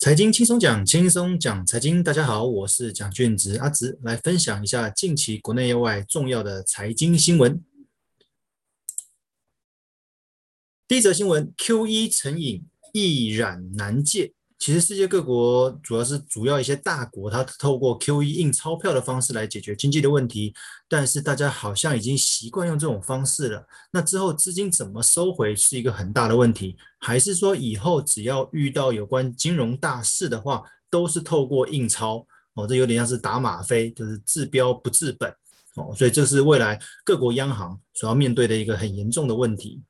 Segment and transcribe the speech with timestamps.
[0.00, 2.02] 财经轻松讲，轻松讲财经。
[2.02, 7.62] 大家好，我是蒋俊植阿植，来分享一下近期国内外重要的财经新闻。
[10.88, 14.32] 第一则新闻：Q 一成瘾，易染难戒。
[14.60, 20.54] 其实世界各国主要是主要一些大国，它透过 QE 印钞票的方式来解决经济的问题，
[20.86, 23.66] 但是大家好像已经习惯用这种方式了。
[23.90, 32.26] 那之后资金怎么收回是一个很大的问题，还是说以后只要遇到有关金融大事的话，都是透过印钞？
[32.52, 35.34] 哦，这有点像是打吗啡，就是治标不治本。
[35.76, 39.82] 哦，所以这是未来各国央行所要面对的一个很严重的问题。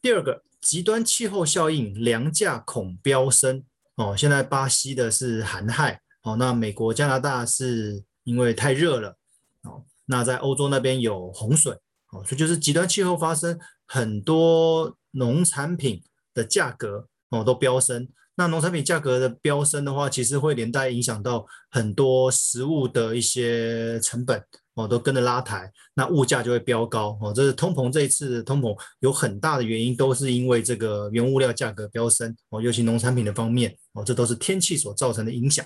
[0.00, 0.44] 第二个。
[0.60, 3.64] 极端气候效应，粮价恐飙升
[3.96, 4.16] 哦。
[4.16, 9.16] 现在巴西的是寒害哦，那美国、加拿大是因为太热了
[9.62, 9.84] 哦。
[10.06, 11.72] 那在欧洲那边有洪水
[12.12, 16.02] 哦，所以就是极端气候发生，很多农产品
[16.34, 18.08] 的价格哦都飙升。
[18.40, 24.42] 那农产品价格的飙升的话，其实会连带影响到很多食物的一些成本。
[24.74, 27.34] 哦，都跟着拉抬，那物价就会飙高哦。
[27.34, 35.62] 这是通膨，这一次通膨有很大的原因，都是因为这个原物料价格飙升哦，尤其农产品的方面哦，这都是天气所造成的影响。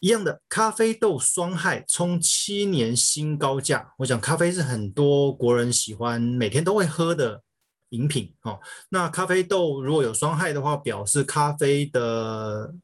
[0.00, 3.92] 一样的，咖啡豆双害冲七年新高价。
[3.98, 7.40] 我想咖啡是很多国人喜欢每天都会喝的
[7.94, 8.58] 饮品哦。
[8.88, 12.74] 那咖啡豆如果有伤害的话，表示咖啡的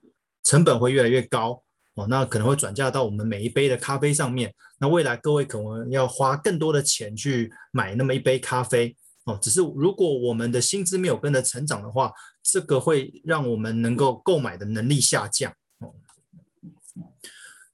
[0.44, 1.62] 成本会越来越高。
[1.94, 4.55] 哦，那可能会转嫁到我们每一杯的咖啡上面。
[4.78, 9.36] 那未来各位可能要花更多的钱去买那么一杯咖啡哦。
[9.42, 12.12] 只是如果我们的薪资没有跟着成长的话，
[12.45, 15.92] 这个会让我们能够购买的能力下降哦。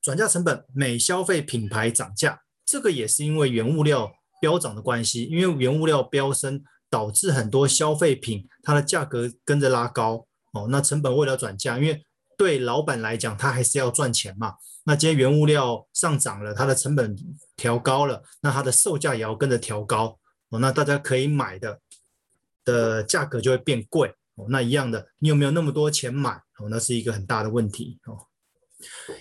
[0.01, 5.25] 转嫁成本，每消费品牌涨价，这个也是因为原物料飙涨的关系。
[5.25, 6.65] 因为原物料飙升，
[6.97, 10.67] 导致很多消费品它的价格跟着拉高哦。
[10.71, 12.03] 那成本为了转嫁，因为
[12.39, 14.55] 对老板来讲，他还是要赚钱嘛。
[14.85, 17.15] 那今天原物料上涨了，它的成本
[17.55, 20.59] 调高了，那它的售价也要跟着调高哦。
[20.59, 21.79] 那大家可以买的
[22.65, 24.47] 的价格就会变贵哦。
[24.49, 26.69] 那一样的，你有没有那么多钱买哦？
[26.71, 28.17] 那是一个很大的问题哦。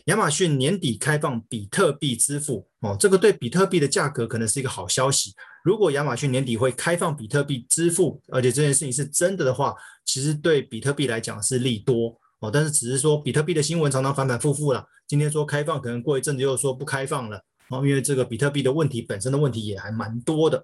[0.06, 5.34] 亚马逊年底开放比特币支付哦，这个对比特币的价格可能是一个好消息。
[5.64, 9.74] 如果亚马逊年底会开放比特币支付，而且这件事情是真的的话，
[10.06, 12.20] 其实对比特币来讲是利多。
[12.40, 14.86] 哦，但是只是说比特币的新闻常常反反复复了。
[15.08, 17.42] 今天说开放，可能过一阵子又说不开放了。
[17.70, 20.64] 哦，因为这个比特币的问题本身的问题也还蛮多的。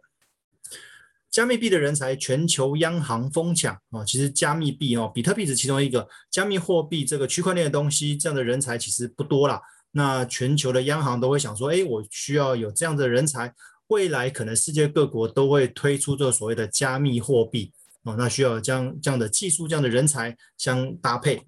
[1.32, 4.04] 加密币的人才，全球央行疯抢啊！
[4.06, 9.62] 其实加密币哦，比特币是其中一个加密货币，这个区块链的东西，这样的人才其实不多啦。
[9.92, 13.54] 那全球的央行都会想说，哎，我需要有这样的人才，
[13.88, 17.72] 未来可能世界各国都会推出这所谓的加密货币
[18.04, 21.48] 哦，那需要将这样的技术、这样的人才相搭配。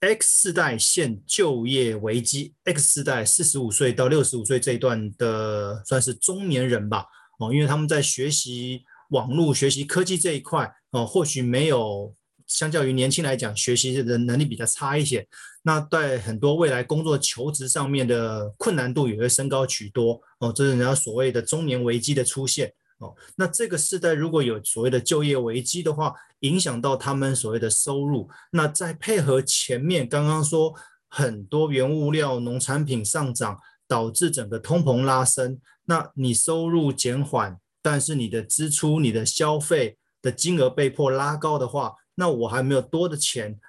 [0.00, 2.54] X 世代现就业危机。
[2.64, 7.06] X 世代四十五岁到六十五岁这一段的算是中年人吧，
[7.38, 12.14] 哦，因为他们在学习网络、学习科技这一块，哦，或许没有
[12.46, 15.26] 相较于年轻来讲，学习的能力比较差一些。
[15.62, 22.72] 那在很多未来工作求职上面的困难度也会升高许多，哦，这是人家所谓的中年危机的出现。
[22.98, 30.72] 哦，那这个世代如果有所谓的就业危机的话，影响到他们所谓的收入，那再配合前面刚刚说
[31.08, 33.58] 很多原物料、农产品上涨，
[33.94, 43.60] 导致整个通膨拉升，那你收入减缓，但是你的支出、你的消费的金额被迫拉高的话，那我还没有多的钱、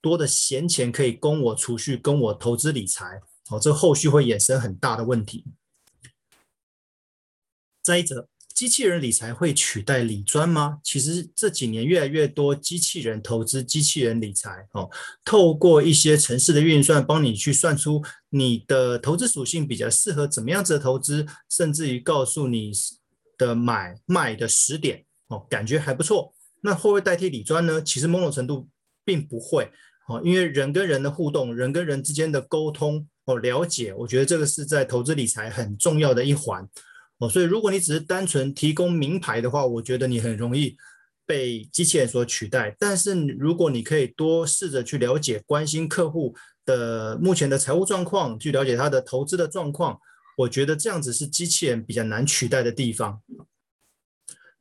[0.00, 5.44] 多的闲钱可以供我储蓄、供我投资理财，哦，这后续会衍生很大的问题。
[7.82, 8.30] 再者。
[8.54, 10.78] 机器人理财会取代理专吗？
[10.84, 14.88] 其实这几年越来越多机器人投资、机器人理财哦，
[15.24, 18.00] 透过一些城市的运算，帮你去算出
[18.30, 22.70] 你的投资属性比较适合怎么样子的投资，甚至于告诉你
[23.36, 26.32] 的买卖的时点哦，感觉还不错。
[26.60, 27.82] 那会不会代替理专呢？
[27.82, 28.68] 其实某种程度
[29.04, 29.68] 并不会
[30.08, 36.64] 哦，因为人跟人的互动，人跟人之间的沟通哦，了解，我觉得这个是在投资理财很重要的一环。
[37.28, 40.76] 所以如果你只是单纯提供名牌的话，我觉得你很容易
[41.26, 42.74] 被机器人所取代。
[42.78, 46.34] 但是如果你可以多试着去了解、关心客户
[46.64, 49.98] 的目前的财务状况，去了解他的投资的状况，
[50.38, 53.20] 我觉得这样子是机器人比较难取代的地方。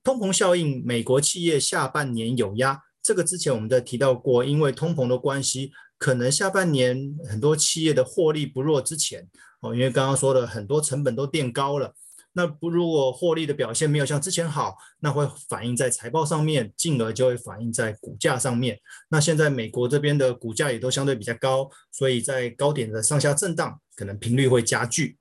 [0.04, 9.30] 通膨效应，美国企业下半年有压，这个之前我们在提到过，因为通膨的关系，可能下半年很多企业的获利不弱之前
[9.62, 11.94] 哦，因为刚刚说的很多成本都垫高了。
[12.34, 18.80] 那不如果获利的表现没有像之前好，那会反映在财报上面，进而就会反映在股价上面。
[19.10, 25.18] 那现在美国这边的股价也都相对比较高，所以在高点的上下震荡，可能频率会加剧。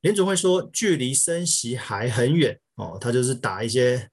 [0.00, 4.10] 联总会说，距离升息还很远哦，他就是打一些。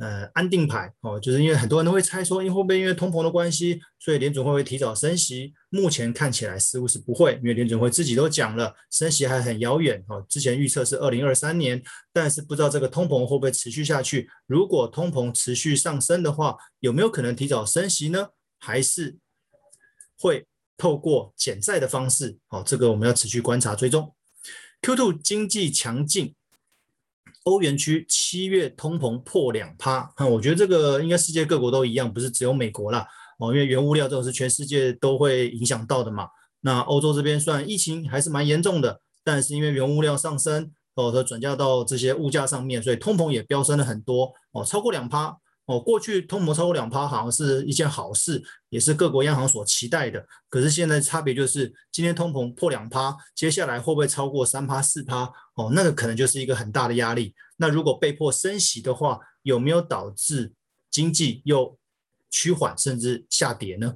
[0.00, 5.52] 呃，安定牌哦，就是因为很多人都会猜说，因为会不会因为通膨的关系，所以联准会会提早升息？
[5.68, 10.24] 目前看起来似乎是不会，因为联准会自己都讲了，升息还很遥远哦。
[10.26, 11.82] 之前预测是二零二三年，
[12.14, 14.26] 但是不知道这个通膨会不会持续下去。
[14.46, 18.28] 如果通膨持续上升的话，有没有可能提早升息呢？
[18.58, 19.18] 还是
[20.18, 20.46] 会
[20.78, 22.38] 透过减债的方式？
[22.48, 24.14] 哦，这个我们要持续观察追踪。
[24.80, 26.34] Q2 经济强劲。
[27.44, 33.06] 欧元区七月通膨破两趴，哈，我觉得这个应该世界各国都一样，不是只有美国啦。
[33.38, 36.28] 哦，因为原物料这种是全世界都会影响到的嘛。
[36.60, 45.36] 那欧洲这边算疫情还是蛮严重的，但是因为原物料上升，哦，它转嫁到这些物价上面，所以通膨也飙升了很多，哦，超过两趴。
[45.70, 50.26] 哦，过去通膨超过两趴好像是一件好事，也是各国央行所期待的。
[50.48, 55.32] 可是现在差别就是，今天通膨破两趴，接下来会不会超过三趴四趴？
[55.54, 57.36] 哦，那个可能就是一个很大的压力。
[57.56, 60.52] 那如果被迫升息的话，有没有导致
[60.90, 61.78] 经济又
[62.30, 63.94] 趋缓甚至下跌呢？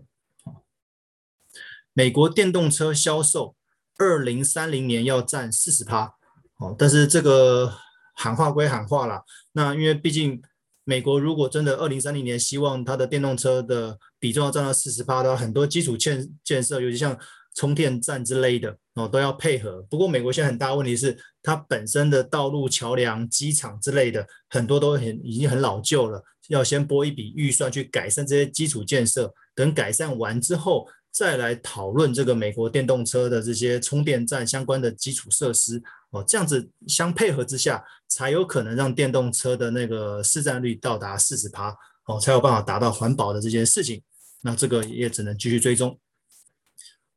[1.93, 3.57] 美国电动车销售
[3.99, 6.15] 二零三零年要占四十趴，
[6.59, 7.75] 哦，但是这个
[8.15, 10.41] 喊话归喊话啦，那因为毕竟。
[10.85, 17.19] 美国如果真的二零三零年希望它的电动车的比重要占到四十趴的话，很多基础建建设，尤其像
[17.55, 19.81] 充电站之类的哦，都要配合。
[19.89, 29.33] 不过美国现在很大的问题是，它本身的道路、桥梁、机场之类的很多都很已经很老旧了，要先拨一笔预算去改善这些基础建设。
[29.55, 35.81] 等改善完之后，再来讨论这个美国电动车的这些充电站相关的基础设施。
[36.15, 41.77] 哦，这样子相配合之下，才有可能让电动车的那个市占率到达四十趴，
[42.07, 44.01] 哦，才有办法达到环保的这件事情。
[44.43, 45.99] 那这个也只能继续追踪。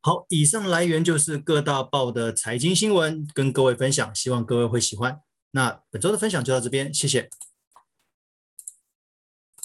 [0.02, 5.20] 好，以上来源就是各大报的财经新闻，跟各位分享，希望各位会喜欢。
[5.52, 7.30] 那本周的分享就到这边，谢谢。